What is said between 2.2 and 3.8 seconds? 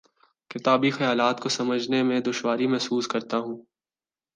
دشواری محسوس کرتا ہوں